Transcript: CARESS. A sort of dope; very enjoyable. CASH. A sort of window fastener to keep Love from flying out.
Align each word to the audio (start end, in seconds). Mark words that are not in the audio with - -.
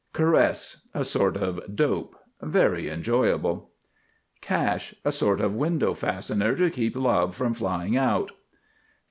CARESS. 0.13 0.87
A 0.95 1.03
sort 1.05 1.37
of 1.37 1.61
dope; 1.75 2.15
very 2.41 2.89
enjoyable. 2.89 3.69
CASH. 4.41 4.95
A 5.05 5.11
sort 5.11 5.39
of 5.39 5.53
window 5.53 5.93
fastener 5.93 6.55
to 6.55 6.71
keep 6.71 6.95
Love 6.95 7.35
from 7.35 7.53
flying 7.53 7.95
out. 7.95 8.31